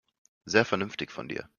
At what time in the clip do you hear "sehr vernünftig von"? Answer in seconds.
0.45-1.27